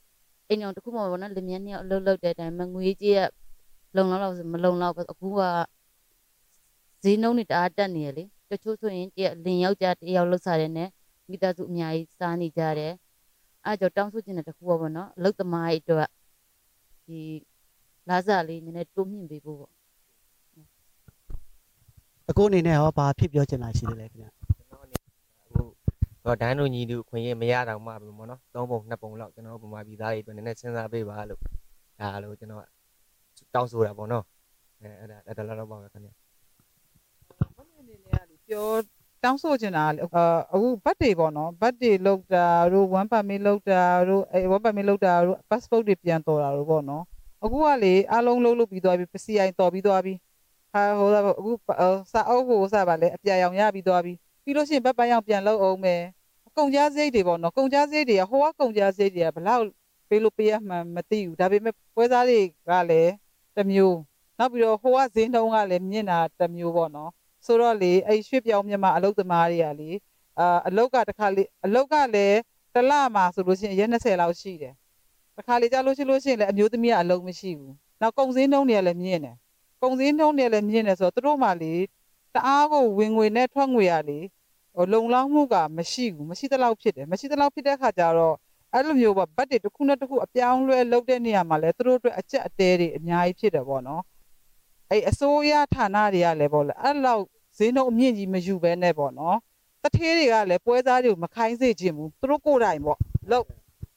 [0.52, 3.22] အိမ်အောင်တစ်ခုမှပေါ့နော်လင်မြန်းနှစ်ယောက်အလုပ်လုပ်တဲ့အတိုင်းမငွေကြီးက
[3.96, 5.42] လုံလောက်လောက်ဆိုမလုံလောက်ဘူးအခုက
[7.04, 10.90] ဈေးနှုန်းတွေတအားတက်နေရလေတချို့ဆိုရင်တရက်လင်ယောက်ျားတစ်ယောက်လောက်စားတယ်နဲ့
[11.30, 12.94] မိသားစုအများကြီးစားနေကြတယ်
[13.66, 16.10] အဲကြောင့်တောင်းဆိုချင်တဲ့တစ်ခုပေါ့နော်အလုပ်သမားတွေအတွက်
[17.06, 17.20] ဒီ
[18.10, 19.74] လာစားလေးနည်းနည်းတိုးမြင့်ပေးဖို့ပေါ့
[22.30, 24.41] အကိုအနေနဲ့ရောဘာဖြစ်ပြောချင်တာရှိသေးလဲခင်ဗျကျွန်တော်အနေအခု
[26.26, 31.40] တော့ဒန်းတို့ညီတို့ခွင့်ရမရတော့မှဘူးပေါ့နော်သုံးပုံနှစ်ပုံလောက်ကျွန်တော်ဗမာပြည်သားတွေအတွက်နည်းနည်းစဉ်းစားပေးပါလို့
[32.00, 32.62] ဒါလို့ကျွန်တော်
[33.54, 34.26] တောင်းဆိုတာပေါ့နော်
[34.82, 38.68] အဲအဲ့ဒါအဲ့ဒါလောက်တော့ပါပဲခင်ဗျဘာလို့အနေနဲ့ကလေပြော
[39.24, 40.24] တောင်းဆိုချင်တာကလေအာ
[40.54, 47.04] အခုဘတ်တွေပေါ့နော်ဘတ်တွေလောက်တာတို့1 permit လောက်တာတို့အဲ1 permit လောက်တာတို့ passport တွေပြန်တော်တာတို့ပေါ့နော်
[47.44, 50.14] အခုကလေအားလုံးလုံးလုပ်ပြီးသွားပြီ PCI တော်ပြီးသွားပြီ
[50.74, 51.10] ဟာဟို
[51.40, 51.52] အခု
[52.12, 54.14] စာအုပ်ကိုစပါလေအပြာရောင်ရပြီးသွားပြီ
[54.44, 56.02] ပြီးလို့ရှိရင်ဘတ်ပိုင်းအောင်ပြန်လုပ်အောင်မယ်
[56.58, 59.64] ကုန်ကြစရိတ်တွေပေါ့နော်ကုန်ကြစရိတ်တွေကဟိုကကုန်ကြစရိတ်တွေကဘလောက်
[60.10, 63.12] ပေးလို့ပေးရမှန်းမသိဘူးဒါပေမဲ့ပွဲစားတွေကလည်း
[63.56, 63.98] တစ်မျိုး
[64.40, 67.12] နောက်ပြီးတော့ဟိုကဈေးနှုန်းကလည်းမြင့်တာတစ်မျိုးပေါ့နော်
[67.46, 69.90] ဆိုတော့လေအဲ့ရွှေ့ပြောင်းမြန်မာအလုပ်သမားတွေကလေ
[70.40, 72.38] အာအလောက်ကတစ်ခါလေအလောက်ကလည်း
[72.74, 74.74] တစ်လမှာဆိုလို့ရှိရင်ရက်20လောက်ရှိတယ်
[75.36, 79.36] တစ်ခါလေကြာလို့ရှိလို့ရှိရင်လည်းအမျိုးသမီးကအလုပ်မရှိဘူးနောက်ကုန်စည်နှုန်းတွေကလည်းမြင့်တယ်
[79.82, 81.74] ကုန်စည်နှုန်းတွေကလည်းမြင့်တယ်ဆိုတော့သူတို့မှလေ
[82.36, 84.20] တအားကိုဝင်ငွေနဲ့ထွက်ငွေရလေ
[84.76, 88.36] ဟိုလုံလောက်မှုကမရှိဘူးမရှိသလောက်ဖြစ်တယ်မရှိသလောက်ဖြစ်တဲ့ခါကျတော့
[88.74, 94.02] အဲ့လိုမျိုးပေါ့ဘတ်တွေတစ်ခုနဲ့တစ်ခုအပြောင်းလဲလုပ်တဲ့နေရာမှာလဲသူတို့အတွက်အကျက်အတဲတွေအများကြီးဖြစ်တယ်ပေါ့နော်
[94.90, 97.24] အဲ့အစိုးရဌာနတွေကလည်းပေါ့လေအဲ့လောက်
[97.58, 99.38] ဈေးနှုန်းအမြင့်ကြီးမယူဘဲနဲ့ပေါ့နော်
[99.84, 102.98] တထေးတွေကလည်းပွဲစားတွေကိုမခိုင်းစေချင်ဘူးသူတို့ကိုယ်တိုင်ပေါ့
[103.32, 103.46] လောက်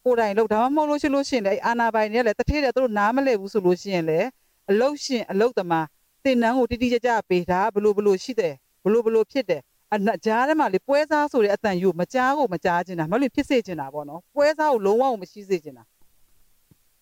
[0.04, 4.28] ကိုယ်တိုင်လောက်ဒါမှမဟုတ်လို့ရှိလို့ရှိရင်လည်းအာနာပိုင်တွေကလည်းတထေးတွေသူတို့နားမလဲဘူးဆိုလို့ရှိရင်လည်း
[4.70, 5.86] အလုတ်ရှင်အလုတ်သမား
[6.24, 8.54] တင်နန်းကိုတိတိကျကျပေးတာဘလို့ဘလို့ရှိတယ်
[8.84, 9.62] ဘလို့ဘလို့ဖြစ်တယ်
[9.94, 15.84] အနကြားထဲမှာလေပွဲစားဆိုတဲ့အတန်ယူမကြားကိုမကြားချင်တာမဟုတ်လို့ဖြစ်စေချင်တာပေါ့နော်ပွဲစားကိုလုံးဝကိုမရှိစေချင်တာ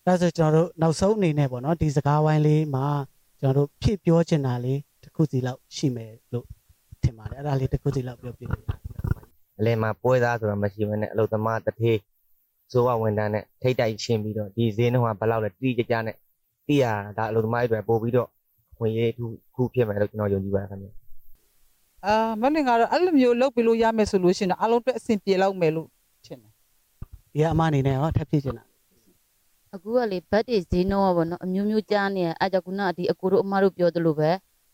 [0.05, 2.85] ဒါဆိုကျွန်တော်တို့နောက်ဆုံးအနေနဲ့ပေါ့နော်ဒီစကားဝိုင်းလေးမှာ
[3.39, 6.45] ကျွန်တော်တို့ဖြစ်ပြောချင်တာလေးတစ်ခုစီလောက်ရှိမယ်လို့
[7.03, 8.63] ထင်ပါတယ်အဲ့ဒါလေးတစ်ခုစီလောက်ပြောပြလို့
[9.59, 11.99] အလဲမှာပွဲသားဆိုတာမရှိဘဲနဲ့အလုပ်သမားတစ်ထေး
[12.71, 16.15] စိုးဝဝန်တန်းနဲ့ထိတ်တိုက်ရှင်းပြီးတော့ဒီဈေးနှုန်းကဘယ်လောက်လဲတိတိကျကျနဲ့
[16.67, 18.29] သိရတာဒါအလုပ်သမားတွေအတွက်ပို့ပြီးတော့
[18.83, 20.89] ဝင်ရေးတစ်ခုဖြစ်မယ်လို့ကျွန်တော်ယုံကြည်ပါတယ်ခင်ဗျ
[22.05, 25.87] အာမလင်ကတော့အဲ့လိုမျိုးလုပ်ပြီးလို့ရမယ်ဆိုလို့ရှိရင်တော့အလုံးအတွက်အဆင်ပြေလောက်မယ်လို့
[26.25, 26.51] ထင်တယ်
[27.33, 28.63] ဒီကအမအနေနဲ့ရောထပ်ဖြစ်ချင်တာ
[29.73, 34.31] အခုကလေဘတ်တွေဈေးနှုန်းကပေါ့နော်အမျိုးမျိုးကြားနေရအဲကြောင့်ခုနကဒီအကိုတို့အမတို့ပြောသလိုပဲ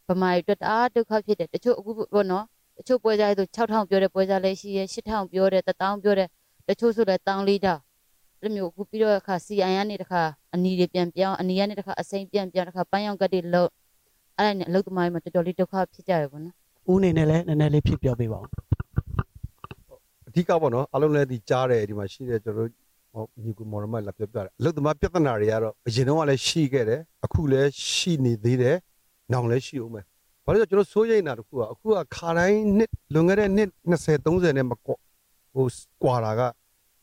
[0.07, 2.45] ဗမာတွေအတွက်တအားဒုက္ခဖြစ်တယ်တချို့အခုပေါ့နော်
[2.77, 6.27] တချို့ပွဲစားတွေဆို6000ပြောတဲ့ပွဲစားလည်းရှိရဲ8000ပြောတဲ့1000ပြောတဲ့
[6.67, 7.81] တချို့ဆိုလည်း1400တောင်
[8.41, 10.21] အဲ့လိုမျိုးအခုပြီးတော့အခါ CI ကနေတခါ
[10.53, 13.69] အနီတွေပြန်ပြောင်းအနီကနေတခါအစိမ့်ပြန်ပြောင်းတခါပန်းရောင်ကတ်တွေလုံး
[14.39, 16.55] အဲ့ဒါနဲ့အလုပ်သမားတွေမှာတော်တော်လေးဒုက္ခဖြစ်ကြရပေါ့နော်
[16.91, 18.47] ဦးအနေနဲ့လည်းနည်းနည်းလေးဖြစ်ပြောပေးပါဦး
[20.27, 22.75] အဓိကပေါ့နော်အားလုံးလည်းဒီကြားတယ်ဒီမှာရှိတဲ့ကျွန်တော်တို့
[23.13, 28.75] ဟောညီကူမော်ရမလာပြောပြတယ်အလုတ်သမားပြဿနာတွေကတော့အရင်တော့ကလည်းရှိခဲ့တယ်အခုလည်းရှိနေသေးတယ်
[29.31, 30.05] နောင်လည်းရှိအောင်မယ်
[30.45, 34.93] ဘာလို့လဲဆိုတော့ကျွန်တော်စိုးရိမ်တာတစ်ခုကအခုကခါတိုင်းနှစ်လွန်ခဲ့တဲ့နှစ်20 30နဲ့မကွ
[35.53, 35.65] ဟို
[36.03, 36.41] ကွာတာက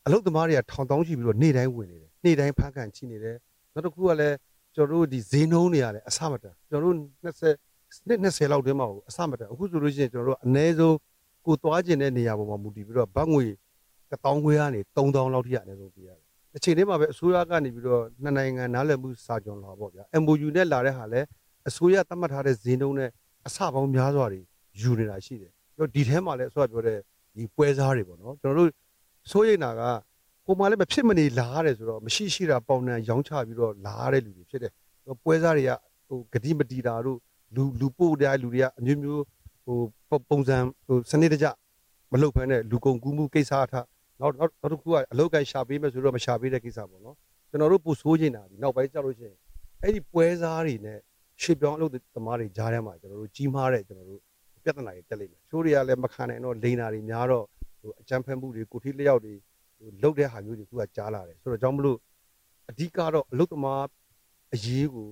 [0.05, 3.35] အလုတ်သမားတွေကထောင်တောင်းရှိပြီးတော့နေ့တိုင်းဝင်နေတယ်နေ့တိုင်းဖန်ခံချိနေတယ်
[3.73, 4.35] နောက်တစ်ခုကလည်း
[4.77, 10.97] ကျွန်တော်တို့ဒီဈေးနှုန်းတွေရတယ်အဆမတန်ကျွန်တော်တို့20နှစ်20လောက်တည်းမှာအဆမတန်အခုဆိုလို့ရှိရင်ကျွန်တော်တို့အနည်းဆုံး
[11.45, 13.45] ကိုသွားကျင်တဲ့နေရာပေါ်မှာမူတည်ပြီးတော့ဘတ်ငွေ
[14.11, 21.21] 1000ခွဲကနေ3000လောက်ထိရအနည်းဆုံးပေးရတယ်။အချိန်လေးမှာပဲအစိုးရကနေပြီးတော့နှစ်နိုင်ငံနားလည်မှုစာချုပ်လာပေါ့ဗျာ။ MOU နဲ့လာတဲ့ဟာလဲ
[21.67, 23.09] အစိုးရသတ်မှတ်ထားတဲ့ဈေးနှုန်းနဲ့
[23.47, 24.41] အဆပေါင်းများစွာတွေ
[24.81, 26.99] ယူနေတာရှိတယ်။ပြီးတော့ဒီထဲမှာလည်းအစိုးရပြောတဲ့
[27.35, 28.71] ဒီပွဲစားတွေပေါ့နော်။ကျွန်တော်တို့
[29.31, 29.81] စိုးရိမ်တာက
[30.47, 34.71] ကိုယ်မှလည်းမဖြစ်မနေလာရတယ်ဆိုတော့မရှိရှိတာပေါင်နှံရောင်းချပြီးတော့လာရတဲ့လူတွေဖြစ်တယ်။
[35.23, 35.71] ပွဲစားတွေက
[36.07, 37.17] ဟိုဂတိမတီတာတို့
[37.55, 39.23] လူလူပို့တဲ့လူတွေကအမျိုးမျိုး
[39.65, 40.57] ဟိုပုံစံ
[40.87, 41.47] ဟိုစနစ်တကျ
[42.11, 43.73] မလုပ်ဖ ೇನೆ လူကုန်ကူးမှုကိစ္စအထ
[44.19, 47.15] နောက်နောက်နောက်တစ်ခုကအလုတ်ကန်ရှာပေးမယ်ဆိုတော့မရှာပေးတဲ့ကိစ္စပေါ့နော်
[47.49, 49.37] ကျွန်တော်တို့ပူဆိုးနေတာဒီနောက်ပိုင်းကြောက်လို့ရှိရင်
[49.81, 50.99] အဲ့ဒီပွဲစားတွေနဲ့
[51.41, 54.21] ရှေ့ပြောင်းအလုပ်သမားတွေကြားထဲမှာကျွန်တော်တို့ကြီးမားတဲ့ကျွန်တော်တို့
[54.63, 57.45] ပြဿနာတွေတက်လိမ့်မယ်ချိုးတွေကလည်းမခံနိုင်တော့လိန်နာတွေများတော့
[57.79, 59.56] ဟိုအကြမ်းဖက်မှုတွေကိုထိလျောက်တွေဟို
[60.03, 61.97] လုတ်တဲ့ဟာမျိုးတွေခုကကြားလာတယ်ဆိုတော့ကြောင့်မလို့
[62.69, 63.83] အဓိကတော့အလုပ်သမား
[64.53, 65.09] အရေးကို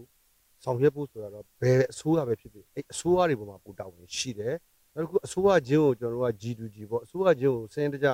[0.64, 4.56] ဆောင်ရွက်ဖို့ဆိုတာတော့ဘယ်အစိုးရပဲဖြစ်ဖြစ်အဲ့အစိုးရတွေပေါ်မှာပူတောင်းနေရှိတယ်
[4.94, 8.08] နောက်တစ်ခုအစိုးရချင်းကိုကျွန်တော်တို့က G2G ပေါ့အစိုးရချင်းကိုစင်းတကြ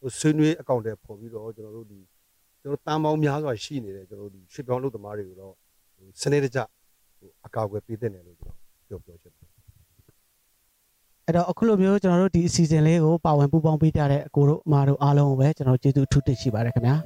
[0.00, 2.00] ဟိုဆွေးနွေးအကောင့်တွေပေါ်ပြီးတော့ကျွန်တော်တို့ဒီ
[2.60, 5.54] ကျွန်တော်တန်ပေါင်းများစွာရှိနေတဲ့ကျွန်တော်တို့ဒီရွှေပြောင်းလုပ်သမားတွေကိုတော့
[5.96, 6.60] ဟိုစနစ်တကျ
[7.18, 9.45] ဟိုအကာအကွယ်ပေးတဲ့နယ်လို့ကျွန်တော်ပြောပြောချင်တယ်
[11.28, 16.96] အဲ့တော့အခုလိုမျိုးကျွန်တော်တို့ဒီအစီအစဉ်လေးကိုပါဝင်ပူးပေါင်းပေးကြတဲ့အကိုတို့အမတို့အားလုံးကိုပဲကျွန်တော်ကျေးဇူးအထူးတင်ရှိပါတယ်ခင်ဗျာ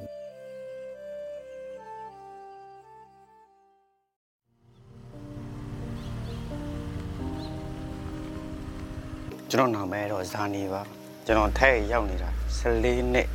[9.49, 10.81] ကျွန်တော်နာမည်တော့ဇာနီပါ
[11.25, 12.29] ကျွန်တော်ထိုက်ရောက်နေတာ
[12.59, 13.27] 14နှစ်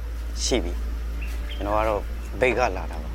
[0.44, 0.72] ရှိပြီ
[1.54, 2.02] ကျွန်တော်ကတော့
[2.40, 3.10] ဘိတ်ကလာတာပါ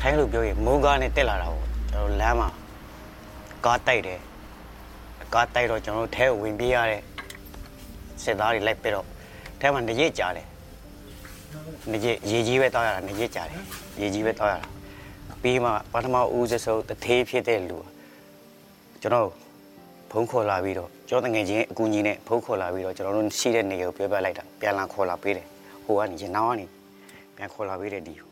[0.00, 2.48] ထိုင်းလို့ပြောရင်မိုးကားနဲ့တက်လာတာပေါ့ကျွန်တော်လမ်းမှာ
[3.64, 4.20] ကားတိုက်တယ်
[5.34, 7.02] ကားတိုက်တော့ကျွန်တော်ထဲကိုဝင်ပြေးရတဲ့
[8.22, 9.06] စစ်သားတွေလိုက်ပြီးတော့
[9.60, 10.46] ထဲမှာနေရကြတယ်
[11.92, 13.60] နေရရေကြီးပဲတောက်ရတာနေရကြတယ်
[14.00, 14.66] ရေကြီးပဲတောက်ရတာ
[15.42, 17.78] ပြီးမှပထမဦးစဆုံးတသေးဖြစ်တဲ့လူ
[19.02, 19.28] ကျွန်တော်
[20.10, 25.46] ဖုန်းခေါ်လာပြီးတော့ကျောင်းတငယ်ချင်းအကူကြီးနဲ့ဖုန်းခေါ်လာပြီးတော့ကျွန်တော်တို့ရှိတဲ့နေကိုပြောပြလိုက်တာပြန်လာခေါ်လာပေးတယ်
[25.84, 26.66] ဟိုကနေရနောင်းကနေ
[27.36, 28.28] ပြန်ခေါ်လာပေးတယ်ဒီကို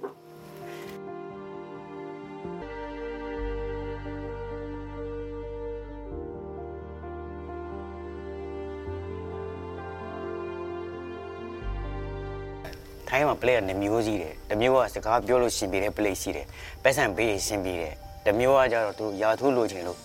[13.15, 16.47] ထိုင်းမှာ player နှစ်မျိုးရှိတယ်တစ်မျိုးကစကားပြောလို့ရှင်ပြတဲ့ play ရှိတယ်
[16.83, 19.99] ပတ်စံပေးရင်ရှင်ပြတယ်တစ်မျိုးကကြတော့သူရာထူးလိုချင်လို့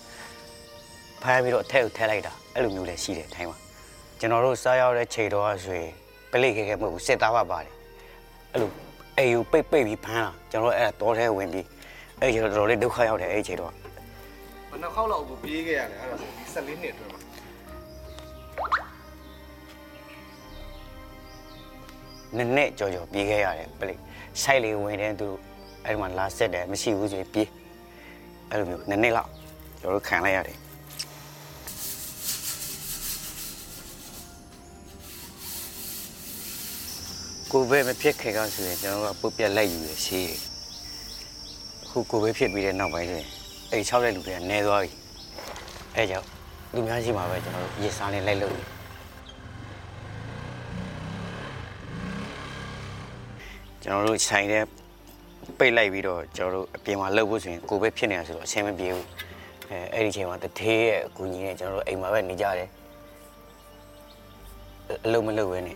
[1.21, 3.57] ဖမ်းပြီးတော့အထက်ကိုထည့်လိုက်တာအဲ့လိုမျိုးလည်းရှိတယ်ထိုင်းမှာ
[4.19, 5.91] ကျွန်တော်တို့စားရောက်တဲ့ချိန်တော့ဆိုရင်
[6.31, 7.73] ပလိခဲခဲမဟုတ်ဘူးစစ်သားပါပါတယ်
[8.51, 8.71] အဲ့လို
[9.17, 11.65] အေယူပိတ်ပိတ်ပြီးဖမ်းလာကျွန်တော်တို့အဲ့ဒါတောထဲဝင်ပြီး
[12.21, 13.75] အဲ့ချိန်တော့တော်တော်လေးဒုက္ခရောက်တယ်အဲ့ချိန်တော့ယ်
[14.83, 16.29] နှခေါက်လောက်ကိုပြေးခဲ့ရလဲအဲ့ဒါဆို
[16.67, 17.18] ဒီ14နှစ်အတွင်းမှာ
[22.37, 23.95] နည်းနည်းကြော်ကြော်ပြေးခဲ့ရတယ်ပလိ
[24.41, 25.27] ဆိုင်လေးဝင်တဲ့သူ
[25.85, 27.49] အဲ့ဒီမှာလာဆက်တယ်မရှိဘူးဆိုရင်ပြေး
[28.49, 29.29] အဲ့လိုမျိုးနည်းနည်းလောက်
[29.81, 30.57] ကျွန်တော်တို့ခံလိုက်ရတယ်
[37.51, 40.39] ကိုဗစ်မဖြစ်ခင်ကဆိုရင်ကျွန်တော်တို့ကပုတ်ပြက်လိုက်ယူရရှိတယ်
[41.83, 43.27] အခုကိုဗစ်ဖြစ်ပြီးတဲ့နောက်ပိုင်းဆိုရင်
[43.71, 44.91] အဲ့၆တဲ့လူတွေကနည်းသွားပြီ
[45.95, 46.27] အဲ့ကြောင့်
[46.73, 48.78] လူများရှိမှာပဲကျွန်တော်တို့ရေစားနဲ့လိုက်လို့
[53.83, 54.63] ကျွန်တော်တို့ဆိုင်တဲ့
[55.57, 59.05] ပိတ်လိုက်ပြီးတော့ကျွန်တော်တို့အပြင်မှာလှုပ်ဖို့ဆိုရင်ကိုယ်ပဲဖြစ်နေတာဆိုတော့အဆင်မပြေဘူး
[59.69, 62.69] အဲအဲ့ဒီချိန်မှာတထေးရဲ့အကူကြီးနဲ့ကျွန်တော်တို့အိမ်မှာပဲနေကြတယ်
[65.05, 65.75] အလုံးမလုပ်ဘဲနဲ့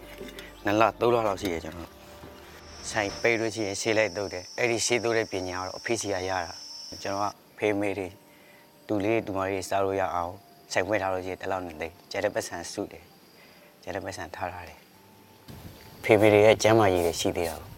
[0.66, 1.92] နှစ်လသုံးလလောက်ရှိရကျွန်တော်တို့
[2.92, 6.54] ဆိုင်ပိတ်လို့ရှိရင်ရှေးလိုက်တုတ်တယ်အဲ့ဒီရှေးတုတ်တဲ့ပညာကတော့အဖေစီရရတာ
[7.04, 8.08] ကျွန်တော်ကဖေးမေးတွေ
[8.88, 10.34] တူလေးတူမလေးစားလို့ရအောင်
[10.74, 13.04] ဆိုင်ဖွင့်ထားလို့ရှိရင်တလောက်နဲ့လိမ့်ကျတဲ့ပတ်စံစုတယ်
[13.84, 14.80] ကျတဲ့ပတ်စံထားထားတယ်
[16.04, 17.73] ဖေးမေးတွေရဲ့ကျမ်းမာရေးတွေရှိသေးတာပေါ့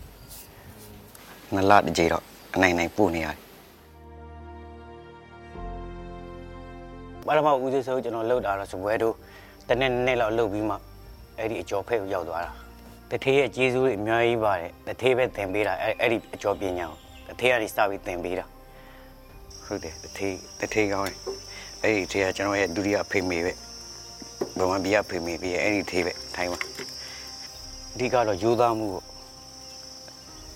[1.54, 2.24] ငလတစ်ကြိမ်တော့
[2.56, 3.38] အနိုင်နိုင်ပို့နေရတယ်
[7.28, 9.16] ဘာမှဦးသေးဆုံးကျွန်တော်လှုပ်တာတော့စပွဲတို့
[9.70, 10.76] တနေ့နေ့လောက်လှုပ်ပြီးမှ
[11.38, 12.52] အဲ့ဒီအကျော်ဖက်ကိုရောက်သွားတာ
[13.12, 18.46] တထေးရဲ့ကျေးဇူးတွေအများကြီးပါတယ်တထေးပဲသင်ပေးတာအဲ့အဲ့ဒီအကျော်ပညာကိုတထေးကနေစပြီးသင်ပေးတာ
[19.66, 21.18] ဟုတ်တယ်တထေးတထေးကောင်းတယ်
[21.84, 23.54] အဲ့ဒီထေးကကျွန်တော်ရဲ့ဒုတိယဖေမေပဲ
[24.58, 26.60] ဘဝပြဖေမေပြီးအဲ့ဒီထေးပဲထိုင်းမှာ
[27.94, 29.02] အဓိကတော့ယူသားမှုကို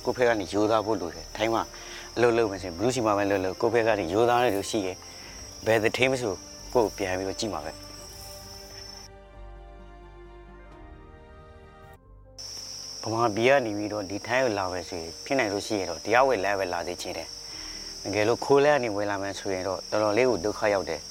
[0.05, 1.63] ကိုယ့်ဖက်ကနေရိုးသားဖို့လိုတယ်ထိုင်းမှာ
[2.15, 4.95] အလုပ်လုပ်မယ်ဆိုရင်ဘလူးစီမှာပဲလုပ်လို့ကိုယ့်ဖက်ကနေရိုးသားတဲ့လူရှိရဲ့
[5.65, 6.33] ဘယ်တစ်ထင်းမဆို
[6.73, 7.71] ကိုယ့်ကိုပြန်ပြီးတော့ကြည့်မှာပဲ
[13.03, 17.27] ဗမာပြည်ကနေပြီးတော့ဒီထိုင်းကိုလာမယ်ဆိုရင်ဖြစ်နိုင်လို့ရှိရင်တော့တရားဝင်လဲပဲလာစေချင်တယ်
[18.03, 21.01] တကယ်လို့ခိုးလဲကနေဝင်လာမယ်ဆိုရင်တော့တော်တော်လေးကိုဒုက္ခရောက်တယ်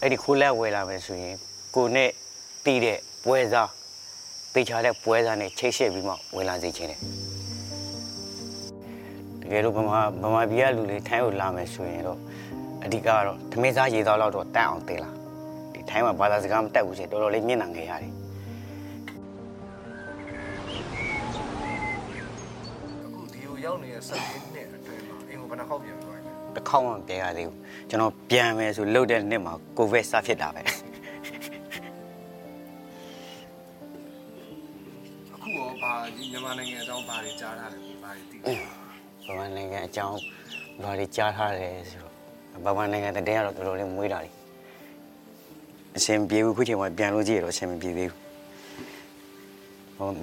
[0.00, 1.34] အဲ့ဒီခိုးလဲဝင်လာမယ်ဆိုရင်
[1.74, 2.10] ကိုနဲ့
[2.64, 3.70] တီးတဲ့ပွဲစား
[4.54, 7.00] တေချာတဲ့ပွဲစားနဲ့ချိတ်ဆက်ပြီးမှဝင်လာစေချင်တယ်
[9.44, 12.18] တကယ်လို့ဗမာဗမာပြည်ကလူတွေထိုင်းကိုလာမယ်ဆိုရင်တော့
[12.84, 15.10] အဓိကကတော့ဓမေသားရေသားလောက်တော့တန့်အောင်တင်လာ
[15.72, 18.12] ဒီထိုင်းမှာဘာသာစကားမတတ်ဘူးဆိုရင်တော်တော်လေးမျက်နှာငယ်ရတယ်
[23.04, 26.20] အခုဒီကိုရောက်နေတဲ့14နှစ်အတွင်းမှာအိမ်ကိုဘယ်နှခေါက်ပြန်သွားလဲ
[26.54, 30.62] တစ်ခေါက်မှမပြန်ရသေးဘူးကျွန်တော်ပြန်မယ်ဆိုလှုပ်တဲ့နှစ်မှာကိုဗစ်စဖြစ်တာပဲ
[35.34, 38.83] အခုရောဘာဒီမြန်မာနိုင်ငံအကြောင်းဘာတွေကြားထားလဲဘာတွေသိလဲ
[39.26, 40.18] ဗမာနိုင်ငံအကြောင်း
[40.82, 42.12] ဘာတွေကြားထားလဲဆိုတော့
[42.64, 44.30] ဗမာနိုင်ငံတဲ့တင်းကတော့တော်တော်လေးမွေးတာလေ
[45.96, 48.20] အရှင်ပြေဘူးခုချိန်မှာပြန်လို့ကြည့်ရတော့အရှင်မပြေသေးဘူး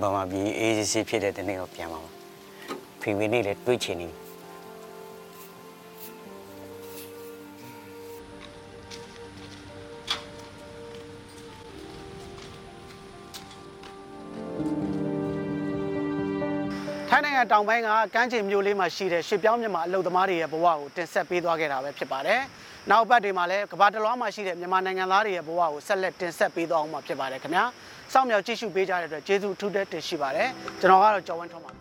[0.01, 2.11] ဗမာပြည်အေးစစ်စစ်ဖြစ်တဲ့တဲ့နေ့တော့ပြန်ပါမှာ
[3.01, 4.20] ဖေမင်းလေးလည်းတွေးချင်နေပြီ
[17.41, 22.39] နိုင်ငံတောင်ပိုင်းကကမ်းခြေမြို့လေးမှာရှိတဲ့ရွှေပြောင်းမြန်မာအလုပ်သမားတွေရဲ့ဘဝကိုတင်ဆက်ပေးသွားခဲ့တာပဲဖြစ်ပါတယ်။
[22.89, 27.63] နောက်ပတ်တွေမှာလည်းကမ္ဘာတစ်လွှားမှာရှိတဲ့မြန်မာနိုင်ငံသားတွေရဲ့ဘဝကိုဆက်လက်တင်ဆက်ပေးသွားအောင်မှာဖြစ်ပါတယ်ခင်ဗျာ။
[28.13, 30.49] စောင့်မျှော်ကြည့်ရှုပေးကြတဲ့အတွက်ကျေးဇူးအထူးတင်ရှိပါတယ်။
[30.80, 31.80] ကျွန်တော်ကတော့ကျော်ဝင်းထွန်းပါ